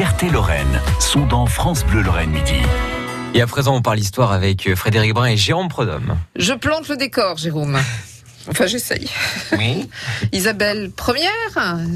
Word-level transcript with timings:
Fierté 0.00 0.30
Lorraine 0.30 0.80
sont 0.98 1.26
dans 1.26 1.44
France 1.44 1.84
Bleu 1.84 2.00
Lorraine 2.00 2.30
Midi. 2.30 2.54
Et 3.34 3.42
à 3.42 3.46
présent, 3.46 3.76
on 3.76 3.82
parle 3.82 3.98
histoire 3.98 4.32
avec 4.32 4.74
Frédéric 4.74 5.12
Brun 5.12 5.26
et 5.26 5.36
Jérôme 5.36 5.68
Prodhomme. 5.68 6.16
Je 6.36 6.54
plante 6.54 6.88
le 6.88 6.96
décor, 6.96 7.36
Jérôme. 7.36 7.78
Enfin, 8.48 8.66
j'essaye. 8.66 9.10
Oui. 9.58 9.90
Isabelle 10.32 10.90
Première, 10.90 11.28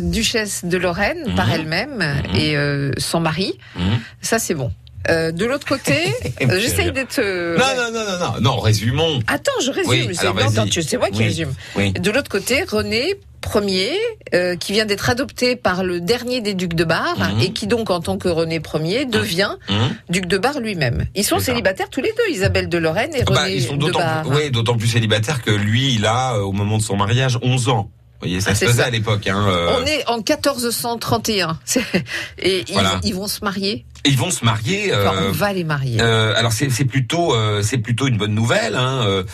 duchesse 0.02 0.66
de 0.66 0.76
Lorraine 0.76 1.24
Mhm. 1.28 1.34
par 1.34 1.50
elle-même 1.50 2.22
et 2.34 2.58
euh, 2.58 2.92
son 2.98 3.20
mari. 3.20 3.58
Mhm. 3.74 3.98
Ça, 4.20 4.38
c'est 4.38 4.52
bon. 4.54 4.70
Euh, 5.08 5.32
de 5.32 5.46
l'autre 5.46 5.66
côté, 5.66 6.14
euh, 6.42 6.60
j'essaye 6.60 6.92
d'être. 6.92 7.20
euh, 7.20 7.56
Non, 7.56 7.64
ouais. 7.64 7.76
non, 7.76 7.90
non, 7.90 8.04
non, 8.04 8.18
non, 8.34 8.40
non, 8.42 8.60
résumons. 8.60 9.20
Attends, 9.28 9.50
je 9.64 9.70
résume. 9.70 9.88
Oui, 9.90 10.08
c'est 10.12 10.20
alors 10.20 10.34
non, 10.34 10.42
vas-y. 10.42 10.52
attends, 10.58 10.66
tu- 10.68 10.82
c'est 10.82 10.98
moi 10.98 11.08
qui 11.08 11.20
Oui. 11.20 11.24
résume. 11.24 11.54
Oui. 11.74 11.92
De 11.94 12.10
l'autre 12.10 12.28
côté, 12.30 12.64
René 12.64 13.14
Ier, 13.56 13.92
euh, 14.34 14.56
qui 14.56 14.72
vient 14.72 14.84
d'être 14.86 15.08
adopté 15.10 15.56
par 15.56 15.84
le 15.84 16.00
dernier 16.00 16.40
des 16.40 16.54
ducs 16.54 16.74
de 16.74 16.84
Bar 16.84 17.16
Mhm. 17.18 17.40
et 17.40 17.52
qui 17.52 17.66
donc, 17.66 17.90
en 17.90 18.00
tant 18.00 18.16
que 18.18 18.28
René 18.28 18.60
Ier, 18.82 19.04
devient 19.04 19.56
Hum. 19.68 19.76
duc 20.08 20.26
de 20.26 20.38
Bar 20.38 20.60
lui-même. 20.60 21.06
Ils 21.14 21.24
sont 21.24 21.38
célibataires 21.38 21.90
tous 21.90 22.00
les 22.00 22.12
deux, 22.16 22.32
Isabelle 22.32 22.68
de 22.68 22.78
Lorraine 22.78 23.14
et 23.14 23.22
René 23.22 23.34
Bah, 23.34 23.48
ils 23.50 23.62
sont 23.62 23.74
de 23.76 23.80
d'autant 23.86 23.98
Bar. 24.00 24.22
plus, 24.22 24.30
ouais, 24.36 24.50
d'autant 24.50 24.76
plus 24.76 24.88
célibataires 24.88 25.42
que 25.42 25.50
lui, 25.50 25.94
il 25.94 26.06
a, 26.06 26.34
euh, 26.36 26.40
au 26.42 26.52
moment 26.52 26.78
de 26.78 26.82
son 26.82 26.96
mariage, 26.96 27.38
11 27.42 27.68
ans. 27.68 27.90
Voyez, 28.24 28.40
ça 28.40 28.50
Ah, 28.50 28.54
se 28.54 28.64
faisait 28.64 28.82
ça. 28.82 28.86
à 28.88 28.90
l'époque. 28.90 29.26
Hein, 29.26 29.44
euh, 29.48 29.76
On 29.80 29.86
est 29.86 30.06
en 30.08 30.16
1431. 30.18 31.58
C'est- 31.64 31.82
Et 32.38 32.64
ils, 32.68 32.72
Voilà. 32.72 33.00
ils 33.04 33.14
vont 33.14 33.28
se 33.28 33.44
marier. 33.44 33.84
Ils 34.06 34.18
vont 34.18 34.30
se 34.30 34.44
marier. 34.44 34.92
Enfin, 34.94 35.14
euh, 35.16 35.28
on 35.30 35.32
va 35.32 35.52
les 35.54 35.64
marier. 35.64 35.98
Euh, 36.00 36.34
alors 36.36 36.52
c'est 36.52 36.84
plutôt 36.84 37.34
c'est 37.62 37.78
plutôt 37.78 38.06
une 38.06 38.18
bonne 38.18 38.34
nouvelle 38.34 38.74
hein, 38.76 39.24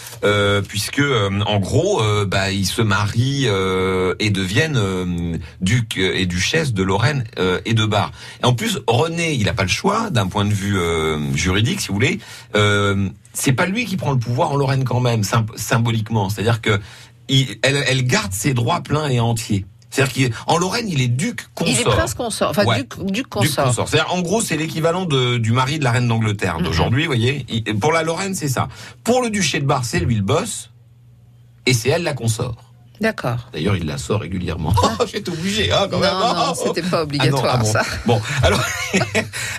puisque 0.69 1.03
en 1.03 1.59
gros 1.59 2.01
bah 2.27 2.53
ils 2.53 2.67
se 2.67 2.81
marient 2.81 3.49
et 4.21 4.31
deviennent 4.31 5.41
duc 5.61 5.97
et 5.97 6.25
duchesse 6.27 6.73
de 6.73 6.85
Lorraine 6.85 7.25
et 7.65 7.75
de 7.75 7.85
Bar. 7.85 8.13
Et 8.43 8.47
en 8.47 8.53
plus 8.55 8.79
René 8.87 9.33
il 9.33 9.49
a 9.49 9.55
pas 9.55 9.65
le 9.65 9.69
choix 9.69 10.09
d'un 10.11 10.29
point 10.29 10.45
de 10.45 10.55
vue 10.55 10.79
juridique 11.35 11.81
si 11.81 11.89
vous 11.89 11.95
voulez. 11.95 12.21
C'est 13.33 13.53
pas 13.53 13.67
lui 13.67 13.87
qui 13.87 13.97
prend 13.97 14.13
le 14.13 14.19
pouvoir 14.19 14.51
en 14.53 14.57
Lorraine 14.57 14.85
quand 14.85 14.99
même 15.01 15.23
sym- 15.23 15.47
symboliquement. 15.57 16.29
C'est-à-dire 16.31 16.61
que 16.61 16.81
il- 17.31 17.59
elle, 17.63 17.83
elle 17.89 18.05
garde 18.07 18.33
ses 18.33 18.53
droits 18.55 18.81
pleins 18.83 19.09
et 19.09 19.21
entiers. 19.21 19.65
C'est-à-dire 19.93 20.31
qu'en 20.47 20.57
Lorraine 20.59 20.89
il 20.89 21.01
est 21.01 21.09
duc 21.09 21.49
consort. 21.55 21.75
Il 21.75 21.81
est 21.81 21.85
prince 21.85 22.15
consort. 22.15 22.51
Enfin, 22.51 22.65
Ouais. 22.65 22.79
duc, 22.79 22.97
duc 22.99 23.13
Du 23.13 23.23
consort. 23.25 23.65
consort. 23.67 23.89
C'est-à-dire, 23.89 24.13
en 24.15 24.21
gros, 24.21 24.41
c'est 24.41 24.57
l'équivalent 24.57 25.05
de, 25.05 25.37
du 25.39 25.51
mari 25.51 25.81
de 25.81 25.85
la 25.85 25.91
reine 25.91 26.07
d'Angleterre 26.07 26.59
Mhm. 26.59 26.65
d'aujourd'hui, 26.65 27.03
vous 27.03 27.09
voyez. 27.09 27.45
Pour 27.81 27.91
la 27.91 28.05
Lorraine, 28.05 28.35
c'est 28.37 28.49
ça. 28.49 28.69
Pour 29.03 29.21
le 29.21 29.31
duché 29.31 29.59
de 29.59 29.65
Bar, 29.67 29.85
c'est 29.85 29.99
lui 29.99 30.15
le 30.15 30.23
boss, 30.23 30.71
et 31.67 31.75
c'est 31.75 31.89
elle 31.89 32.05
la 32.05 32.13
consort. 32.15 32.70
D'accord. 33.01 33.49
D'ailleurs, 33.53 33.77
il 33.77 33.87
la 33.87 33.97
sort 33.97 34.21
régulièrement. 34.21 34.75
Oh, 34.83 35.05
j'étais 35.13 35.31
obligé, 35.31 35.73
hein, 35.73 35.87
quand 35.91 35.97
Non, 35.99 36.03
même. 36.03 36.11
non, 36.13 36.53
Oh, 36.53 36.55
c'était 36.67 36.83
pas 36.83 36.89
Ah 36.89 36.97
non, 36.99 37.03
obligatoire, 37.05 37.55
ah 37.55 37.59
bon. 37.59 37.65
ça. 37.73 37.83
Bon, 38.07 38.21
alors, 38.43 38.61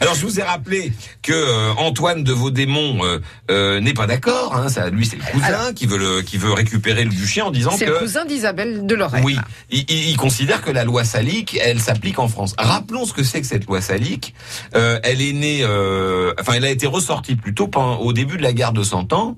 alors 0.01 0.13
je 0.15 0.21
vous 0.25 0.39
ai 0.39 0.43
rappelé 0.43 0.93
que 1.23 1.31
euh, 1.33 1.73
Antoine 1.77 2.23
de 2.23 2.31
Vaudémont 2.33 3.03
euh, 3.03 3.19
euh, 3.49 3.79
n'est 3.79 3.93
pas 3.93 4.05
d'accord. 4.07 4.55
Hein, 4.55 4.69
ça, 4.69 4.89
lui, 4.89 5.05
c'est 5.05 5.15
le 5.15 5.23
cousin 5.23 5.45
Alors- 5.45 5.73
qui 5.73 5.85
veut 5.87 5.97
le, 5.97 6.21
qui 6.21 6.37
veut 6.37 6.53
récupérer 6.53 7.03
le 7.03 7.09
duché 7.09 7.41
en 7.41 7.49
disant 7.51 7.71
C'est 7.71 7.85
que 7.85 7.91
le 7.91 7.97
cousin 7.99 8.25
d'Isabelle 8.25 8.85
de 8.85 8.95
Lorraine. 8.95 9.23
oui, 9.25 9.37
il, 9.71 9.85
il- 9.89 10.17
considère 10.17 10.61
que 10.61 10.69
la 10.69 10.83
loi 10.83 11.03
salique, 11.03 11.57
elle 11.63 11.79
s'applique 11.79 12.19
en 12.19 12.27
France. 12.27 12.53
Rappelons 12.59 13.05
ce 13.05 13.13
que 13.13 13.23
c'est 13.23 13.41
que 13.41 13.47
cette 13.47 13.65
loi 13.65 13.81
salique. 13.81 14.35
Euh, 14.75 14.99
elle 15.03 15.19
est 15.21 15.33
née, 15.33 15.61
euh, 15.63 16.31
enfin, 16.39 16.53
elle 16.53 16.65
a 16.65 16.69
été 16.69 16.85
ressortie 16.85 17.35
plutôt 17.35 17.69
au 17.99 18.13
début 18.13 18.37
de 18.37 18.43
la 18.43 18.53
guerre 18.53 18.71
de 18.73 18.83
Cent 18.83 19.11
Ans, 19.13 19.37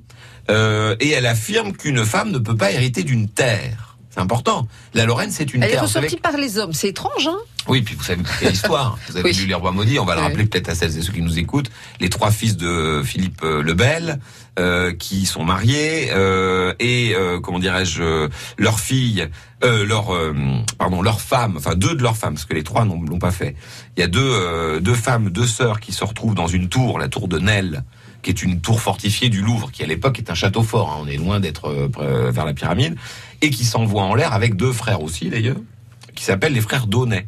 euh, 0.51 0.95
et 0.99 1.11
elle 1.11 1.25
affirme 1.25 1.71
qu'une 1.71 2.03
femme 2.03 2.31
ne 2.31 2.37
peut 2.39 2.57
pas 2.57 2.71
hériter 2.71 3.03
d'une 3.03 3.29
terre. 3.29 3.92
C'est 4.13 4.19
important. 4.19 4.67
La 4.93 5.05
Lorraine, 5.05 5.31
c'est 5.31 5.53
une 5.55 5.63
Elle 5.63 5.69
est 5.69 5.73
terre. 5.73 5.81
Vous 5.81 5.87
savez 5.89 6.05
ressortie 6.05 6.21
par 6.21 6.37
les 6.37 6.59
hommes. 6.59 6.73
C'est 6.73 6.89
étrange, 6.89 7.27
hein? 7.27 7.37
Oui, 7.67 7.81
puis 7.81 7.95
vous 7.95 8.03
savez 8.03 8.21
quelle 8.39 8.53
histoire. 8.53 8.97
Vous 9.09 9.17
avez 9.17 9.31
Oui. 9.31 9.35
lu 9.37 9.47
Les 9.47 9.53
Rois 9.55 9.71
Maudits, 9.71 9.97
on 9.97 10.05
va 10.05 10.15
le 10.15 10.21
rappeler 10.21 10.45
peut-être 10.45 10.69
à 10.69 10.75
celles 10.75 10.95
et 10.97 11.01
ceux 11.01 11.13
qui 11.13 11.21
nous 11.21 11.39
écoutent. 11.39 11.71
Les 11.99 12.09
trois 12.09 12.29
fils 12.29 12.55
de 12.57 13.01
Philippe 13.03 13.41
euh, 13.43 13.63
le 13.63 13.73
Bel, 13.73 14.19
euh, 14.59 14.93
qui 14.93 15.25
sont 15.25 15.43
mariés, 15.45 16.09
euh, 16.11 16.73
et, 16.79 17.15
euh, 17.15 17.39
comment 17.39 17.57
dirais-je, 17.59 18.27
leur 18.57 18.79
fille, 18.79 19.27
euh, 19.63 19.85
leur, 19.85 20.13
euh, 20.13 20.33
pardon, 20.77 21.01
leur 21.01 21.19
femme, 21.21 21.55
enfin 21.57 21.73
deux 21.73 21.95
de 21.95 22.03
leurs 22.03 22.17
femmes, 22.17 22.33
parce 22.33 22.45
que 22.45 22.53
les 22.53 22.63
trois 22.63 22.83
n'ont 22.85 23.01
l'ont 23.01 23.17
pas 23.17 23.31
fait. 23.31 23.55
Il 23.97 24.01
y 24.01 24.03
a 24.03 24.07
deux, 24.07 24.19
euh, 24.21 24.79
deux 24.79 24.93
femmes, 24.93 25.29
deux 25.31 25.47
sœurs 25.47 25.79
qui 25.79 25.91
se 25.93 26.03
retrouvent 26.03 26.35
dans 26.35 26.47
une 26.47 26.67
tour, 26.69 26.99
la 26.99 27.07
tour 27.07 27.27
de 27.29 27.39
Nesle, 27.39 27.83
qui 28.21 28.29
est 28.29 28.43
une 28.43 28.61
tour 28.61 28.79
fortifiée 28.81 29.29
du 29.29 29.41
Louvre, 29.41 29.71
qui 29.71 29.83
à 29.83 29.87
l'époque 29.87 30.19
est 30.19 30.29
un 30.29 30.35
château 30.35 30.63
fort. 30.63 30.91
hein. 30.91 31.01
on 31.03 31.07
est 31.07 31.17
loin 31.17 31.39
d'être 31.39 31.89
vers 32.31 32.45
la 32.45 32.53
pyramide, 32.53 32.95
et 33.43 33.49
qui 33.51 33.65
s'envoient 33.65 34.03
en 34.03 34.15
l'air 34.15 34.33
avec 34.33 34.55
deux 34.55 34.71
frères 34.71 35.03
aussi 35.03 35.29
d'ailleurs, 35.29 35.57
qui 36.15 36.23
s'appellent 36.23 36.53
les 36.53 36.61
frères 36.61 36.87
Daunet 36.87 37.27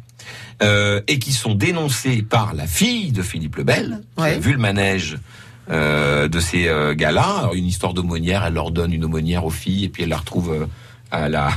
euh, 0.62 1.00
et 1.06 1.18
qui 1.20 1.32
sont 1.32 1.54
dénoncés 1.54 2.22
par 2.22 2.54
la 2.54 2.66
fille 2.66 3.12
de 3.12 3.22
Philippe 3.22 3.56
le 3.56 3.64
Bel, 3.64 4.00
qui 4.16 4.22
Ouais. 4.22 4.32
a 4.34 4.38
vu 4.38 4.52
le 4.52 4.58
manège 4.58 5.18
euh, 5.70 6.26
de 6.28 6.40
ces 6.40 6.68
euh, 6.68 6.94
gars-là. 6.94 7.50
Une 7.54 7.66
histoire 7.66 7.92
d'aumônière, 7.92 8.44
elle 8.44 8.54
leur 8.54 8.70
donne 8.70 8.92
une 8.92 9.04
aumônière 9.04 9.44
aux 9.44 9.50
filles, 9.50 9.84
et 9.84 9.88
puis 9.88 10.02
elle 10.04 10.08
la 10.08 10.16
retrouve 10.18 10.50
euh, 10.52 10.66
à 11.10 11.28
la 11.28 11.50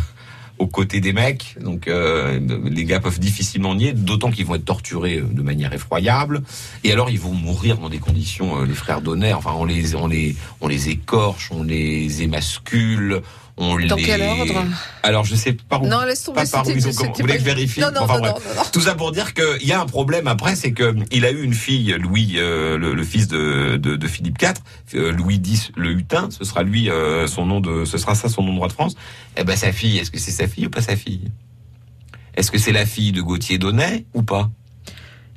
aux 0.58 0.68
côtés 0.68 1.00
des 1.00 1.14
mecs. 1.14 1.56
Donc 1.62 1.88
euh, 1.88 2.38
les 2.70 2.84
gars 2.84 3.00
peuvent 3.00 3.20
difficilement 3.20 3.76
nier, 3.76 3.94
d'autant 3.94 4.30
qu'ils 4.30 4.46
vont 4.46 4.56
être 4.56 4.66
torturés 4.66 5.20
euh, 5.20 5.24
de 5.24 5.42
manière 5.42 5.72
effroyable. 5.72 6.42
Et 6.84 6.92
alors 6.92 7.10
ils 7.10 7.20
vont 7.20 7.34
mourir 7.34 7.78
dans 7.78 7.88
des 7.88 8.00
conditions, 8.00 8.60
euh, 8.62 8.66
les 8.66 8.74
frères 8.74 9.00
d'honneur. 9.02 9.38
Enfin, 9.38 9.54
on 9.56 9.64
les 9.64 9.96
on 9.96 10.08
les 10.08 10.36
on 10.60 10.68
les 10.68 10.90
écorche, 10.90 11.50
on 11.54 11.64
les 11.64 12.24
émascule. 12.24 13.22
On 13.62 13.76
Dans 13.88 13.98
les... 13.98 14.04
quel 14.04 14.22
ordre 14.22 14.64
Alors 15.04 15.26
je 15.26 15.36
sais 15.36 15.52
pas 15.52 15.80
où. 15.80 15.86
Non, 15.86 16.06
laisse 16.06 16.24
tomber. 16.24 16.44
pas 16.44 16.48
par 16.50 16.66
où 16.68 16.72
ils 16.72 16.88
ont. 16.88 16.92
Vous 16.92 17.14
voulez 17.20 17.34
que 17.34 17.40
je 17.40 17.46
vérifie 17.46 17.82
Non, 17.82 17.92
non, 17.94 18.02
Enfin, 18.04 18.20
non, 18.20 18.28
non, 18.28 18.34
non, 18.34 18.56
non. 18.56 18.62
Tout 18.72 18.80
ça 18.80 18.96
pour 18.96 19.12
dire 19.12 19.34
qu'il 19.34 19.68
y 19.68 19.74
a 19.74 19.82
un 19.82 19.86
problème 19.86 20.28
après, 20.28 20.56
c'est 20.56 20.72
que 20.72 20.96
il 21.12 21.26
a 21.26 21.32
eu 21.32 21.44
une 21.44 21.54
fille, 21.54 21.94
Louis, 22.00 22.36
euh, 22.38 22.78
le, 22.78 22.94
le 22.94 23.04
fils 23.04 23.28
de, 23.28 23.76
de, 23.76 23.98
de 23.98 24.08
Philippe 24.08 24.42
IV, 24.42 24.54
euh, 24.96 25.12
Louis 25.12 25.42
X 25.46 25.72
le 25.76 25.92
Hutin. 25.92 26.30
Ce 26.32 26.46
sera 26.46 26.64
lui 26.64 26.90
euh, 26.90 27.28
son 27.28 27.46
nom 27.46 27.60
de, 27.60 27.84
ce 27.84 27.98
sera 27.98 28.16
ça 28.16 28.30
son 28.30 28.44
nom 28.44 28.54
de 28.54 28.60
roi 28.60 28.70
de 28.70 28.74
France. 28.74 28.96
Eh 29.36 29.44
ben 29.44 29.58
sa 29.58 29.74
fille, 29.74 29.98
est-ce 29.98 30.10
que 30.12 30.20
c'est 30.20 30.32
sa 30.32 30.48
fille 30.48 30.68
ou 30.68 30.70
pas 30.70 30.82
sa 30.82 30.96
fille? 30.96 31.30
Est-ce 32.36 32.52
que 32.52 32.58
c'est 32.58 32.72
la 32.72 32.86
fille 32.86 33.12
de 33.12 33.22
Gauthier 33.22 33.58
d'Aunay 33.58 34.06
ou 34.14 34.24
pas? 34.24 34.50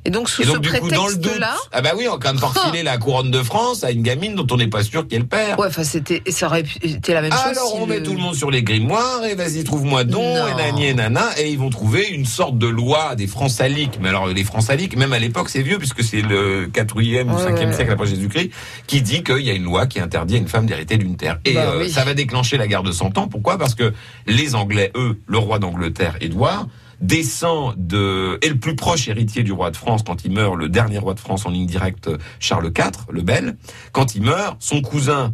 Et 0.05 0.09
donc, 0.09 0.29
sous 0.29 0.41
Et 0.41 0.45
donc 0.45 0.55
ce 0.65 0.69
prétexte-là. 0.69 1.55
ah 1.71 1.81
bah 1.81 1.91
oui, 1.97 2.07
on 2.11 2.19
quand 2.19 2.33
même 2.33 2.39
pas 2.41 2.47
refiler 2.47 2.83
la 2.83 2.97
couronne 2.97 3.31
de 3.31 3.41
France 3.41 3.83
à 3.85 3.91
une 3.91 4.01
gamine 4.01 4.35
dont 4.35 4.45
on 4.51 4.57
n'est 4.57 4.67
pas 4.67 4.83
sûr 4.83 5.07
qu'elle 5.07 5.25
perd. 5.25 5.57
Ouais, 5.59 5.67
enfin, 5.67 5.83
c'était, 5.85 6.21
ça 6.29 6.47
aurait 6.47 6.63
été 6.81 7.13
la 7.13 7.21
même 7.21 7.31
chose. 7.31 7.41
Alors 7.57 7.67
si 7.69 7.75
on 7.79 7.87
met 7.87 8.03
tout 8.03 8.11
le 8.11 8.17
monde 8.19 8.35
sur 8.35 8.51
les 8.51 8.63
grimoires 8.63 9.23
et 9.23 9.35
vas-y 9.35 9.63
trouve-moi 9.63 10.03
don 10.03 10.21
Non. 10.35 10.47
et 10.47 10.55
nani 10.55 10.85
et 10.87 10.93
nana 10.93 11.29
et 11.39 11.49
ils 11.51 11.57
vont 11.57 11.69
trouver 11.69 12.07
une 12.09 12.25
sorte 12.25 12.57
de 12.57 12.67
loi 12.67 13.15
des 13.15 13.27
francs 13.27 13.49
saliques. 13.51 13.97
Mais 14.01 14.09
alors 14.09 14.27
les 14.27 14.43
francs 14.43 14.63
saliques, 14.63 14.97
même 14.97 15.13
à 15.13 15.19
l'époque 15.19 15.49
c'est 15.49 15.61
vieux 15.61 15.77
puisque 15.77 16.03
c'est 16.03 16.21
le 16.21 16.67
4e 16.67 17.29
ou 17.29 17.35
Ouais, 17.35 17.51
5e 17.51 17.67
ouais. 17.67 17.73
siècle 17.73 17.91
après 17.91 18.07
Jésus-Christ 18.07 18.51
qui 18.87 19.01
dit 19.01 19.23
qu'il 19.23 19.39
y 19.41 19.49
a 19.49 19.53
une 19.53 19.63
loi 19.63 19.85
qui 19.87 19.99
interdit 20.01 20.35
à 20.35 20.37
une 20.39 20.47
femme 20.49 20.65
d'hériter 20.65 20.97
d'une 20.97 21.15
terre. 21.15 21.39
Et 21.45 21.53
Bah 21.53 21.71
euh, 21.75 21.79
oui. 21.79 21.89
ça 21.89 22.03
va 22.03 22.13
déclencher 22.13 22.57
la 22.57 22.67
guerre 22.67 22.83
de 22.83 22.91
Cent 22.91 23.17
Ans. 23.17 23.27
Pourquoi? 23.29 23.57
Parce 23.57 23.75
que 23.75 23.93
les 24.27 24.55
Anglais, 24.55 24.91
eux, 24.95 25.19
le 25.27 25.37
roi 25.37 25.59
d'Angleterre, 25.59 26.15
Édouard, 26.19 26.67
descend 27.03 27.75
de 27.77 28.39
est 28.41 28.49
le 28.49 28.57
plus 28.57 28.75
proche 28.75 29.07
héritier 29.07 29.43
du 29.43 29.51
roi 29.51 29.69
de 29.69 29.77
France 29.77 30.01
quand 30.03 30.25
il 30.25 30.31
meurt, 30.31 30.55
le 30.55 30.69
dernier 30.69 30.97
roi 30.97 31.13
de 31.13 31.19
France 31.19 31.45
en 31.45 31.49
ligne 31.49 31.67
directe, 31.67 32.09
Charles 32.39 32.71
IV, 32.75 33.11
le 33.11 33.21
Bel. 33.21 33.57
Quand 33.91 34.15
il 34.15 34.23
meurt, 34.23 34.57
son 34.59 34.81
cousin 34.81 35.33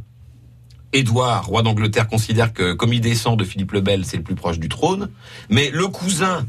Édouard, 0.92 1.46
roi 1.46 1.62
d'Angleterre, 1.62 2.08
considère 2.08 2.52
que 2.52 2.74
comme 2.74 2.92
il 2.94 3.02
descend 3.02 3.38
de 3.38 3.44
Philippe 3.44 3.74
le 3.74 3.82
Bel, 3.82 4.06
c'est 4.06 4.18
le 4.18 4.24
plus 4.24 4.36
proche 4.36 4.60
du 4.60 4.70
trône. 4.70 5.10
Mais 5.50 5.70
le 5.70 5.88
cousin, 5.88 6.48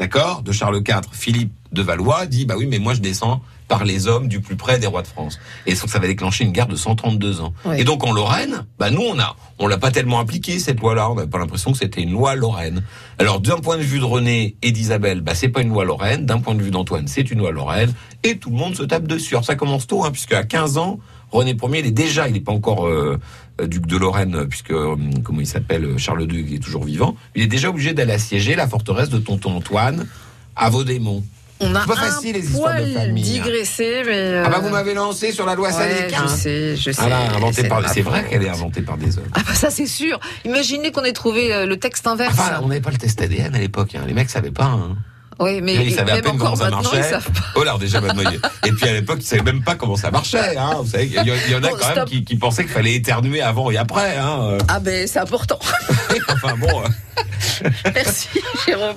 d'accord, 0.00 0.42
de 0.42 0.50
Charles 0.50 0.82
IV, 0.86 1.02
Philippe 1.12 1.52
de 1.70 1.80
Valois, 1.80 2.26
dit 2.26 2.44
bah 2.44 2.56
oui, 2.58 2.66
mais 2.66 2.80
moi 2.80 2.94
je 2.94 3.00
descends 3.00 3.40
par 3.72 3.86
les 3.86 4.06
hommes 4.06 4.28
du 4.28 4.40
plus 4.42 4.56
près 4.56 4.78
des 4.78 4.86
rois 4.86 5.00
de 5.00 5.06
France. 5.06 5.40
Et 5.64 5.74
ça 5.74 5.88
ça 5.88 5.98
va 5.98 6.06
déclencher 6.06 6.44
une 6.44 6.52
guerre 6.52 6.66
de 6.66 6.76
132 6.76 7.40
ans. 7.40 7.54
Et 7.74 7.84
donc 7.84 8.04
en 8.04 8.12
Lorraine, 8.12 8.66
bah 8.78 8.90
nous 8.90 9.00
on 9.00 9.18
a, 9.18 9.34
on 9.58 9.66
l'a 9.66 9.78
pas 9.78 9.90
tellement 9.90 10.20
appliqué 10.20 10.58
cette 10.58 10.78
loi-là. 10.78 11.10
On 11.10 11.14
n'a 11.14 11.26
pas 11.26 11.38
l'impression 11.38 11.72
que 11.72 11.78
c'était 11.78 12.02
une 12.02 12.12
loi 12.12 12.34
lorraine. 12.34 12.82
Alors 13.18 13.40
d'un 13.40 13.56
point 13.56 13.78
de 13.78 13.82
vue 13.82 13.98
de 13.98 14.04
René 14.04 14.56
et 14.60 14.72
d'Isabelle, 14.72 15.22
bah 15.22 15.34
c'est 15.34 15.48
pas 15.48 15.62
une 15.62 15.70
loi 15.70 15.86
lorraine. 15.86 16.26
D'un 16.26 16.38
point 16.38 16.54
de 16.54 16.62
vue 16.62 16.70
d'Antoine, 16.70 17.08
c'est 17.08 17.30
une 17.30 17.38
loi 17.38 17.50
lorraine. 17.50 17.94
Et 18.24 18.36
tout 18.36 18.50
le 18.50 18.56
monde 18.56 18.76
se 18.76 18.82
tape 18.82 19.06
dessus. 19.06 19.36
Alors 19.36 19.46
ça 19.46 19.54
commence 19.54 19.86
tôt, 19.86 20.04
hein, 20.04 20.10
puisque 20.10 20.34
à 20.34 20.42
15 20.42 20.76
ans, 20.76 20.98
René 21.30 21.52
Ier, 21.52 21.78
il 21.78 21.86
est 21.86 21.92
déjà, 21.92 22.28
il 22.28 22.34
n'est 22.34 22.40
pas 22.40 22.52
encore 22.52 22.86
euh, 22.86 23.18
euh, 23.58 23.66
duc 23.66 23.86
de 23.86 23.96
Lorraine, 23.96 24.46
puisque 24.48 24.72
euh, 24.72 24.96
comment 25.24 25.40
il 25.40 25.46
s'appelle, 25.46 25.96
Charles 25.96 26.30
II, 26.30 26.44
il 26.46 26.54
est 26.56 26.62
toujours 26.62 26.84
vivant. 26.84 27.16
Il 27.34 27.42
est 27.42 27.46
déjà 27.46 27.70
obligé 27.70 27.94
d'aller 27.94 28.12
assiéger 28.12 28.54
la 28.54 28.68
forteresse 28.68 29.08
de 29.08 29.18
Tonton 29.18 29.52
Antoine 29.56 30.06
à 30.56 30.68
Vaudémont. 30.68 31.24
On 31.62 31.74
a 31.74 31.86
pas 31.86 31.94
facile, 31.96 32.34
les 32.34 32.44
histoires 32.44 32.74
de 32.74 32.80
poil 32.82 32.92
famille, 32.92 33.22
hein. 33.22 33.42
digressé, 33.44 34.02
mais. 34.04 34.12
euh, 34.16 34.42
Ah 34.46 34.50
bah 34.50 34.58
vous 34.60 34.68
m'avez 34.70 34.94
lancé 34.94 35.32
sur 35.32 35.46
la 35.46 35.54
loi 35.54 35.68
ouais, 35.70 36.08
hein. 36.14 36.24
je 36.24 36.28
sais, 36.32 36.76
je 36.76 36.90
sais. 36.90 37.00
Ah 37.02 37.08
là, 37.08 37.18
inventée 37.36 37.62
c'est 37.62 37.68
par, 37.68 37.80
ma 37.80 37.88
c'est 37.88 38.02
vrai 38.02 38.24
qu'elle 38.28 38.42
est 38.42 38.48
inventée 38.48 38.82
par 38.82 38.96
des 38.96 39.16
hommes. 39.18 39.28
Ah 39.34 39.40
bah 39.46 39.54
ça 39.54 39.70
c'est 39.70 39.86
sûr. 39.86 40.18
Imaginez 40.44 40.90
qu'on 40.92 41.04
ait 41.04 41.12
trouvé 41.12 41.54
euh, 41.54 41.66
le 41.66 41.76
texte 41.78 42.06
inverse. 42.06 42.34
Enfin, 42.38 42.60
on 42.62 42.68
n'avait 42.68 42.80
pas 42.80 42.90
le 42.90 42.98
test 42.98 43.20
ADN 43.22 43.54
à 43.54 43.58
l'époque. 43.58 43.94
Hein. 43.94 44.02
Les 44.06 44.12
mecs 44.14 44.28
savaient 44.30 44.50
pas. 44.50 44.64
Hein. 44.64 44.96
oui, 45.38 45.60
mais 45.62 45.74
ils 45.86 45.94
savaient 45.94 46.12
à 46.12 46.20
peine 46.20 46.36
comment 46.36 46.56
ça 46.56 46.68
marchait. 46.70 47.10
Oh 47.54 47.60
alors 47.62 47.78
déjà 47.78 48.00
maintenant. 48.02 48.28
Et 48.66 48.72
puis 48.72 48.88
à 48.88 48.92
l'époque, 48.92 49.18
ils 49.20 49.26
savaient 49.26 49.42
même 49.42 49.62
pas 49.62 49.76
comment 49.76 49.96
ça 49.96 50.10
marchait. 50.10 50.56
Hein. 50.56 50.74
Vous 50.82 50.90
savez, 50.90 51.06
il 51.06 51.12
y, 51.12 51.54
en 51.54 51.62
a 51.62 51.68
Bon, 51.68 51.76
quand 51.78 51.94
même 51.94 52.04
qui, 52.06 52.24
qui 52.24 52.36
pensaient 52.36 52.64
qu'il 52.64 52.72
fallait 52.72 52.94
éternuer 52.94 53.40
avant 53.40 53.70
et 53.70 53.76
après. 53.76 54.16
Hein. 54.16 54.58
Ah 54.68 54.80
ben 54.80 55.06
c'est 55.06 55.20
important. 55.20 55.58
enfin 56.28 56.54
bon. 56.56 56.82
euh. 56.82 57.68
Merci 57.94 58.28
Jérôme. 58.66 58.96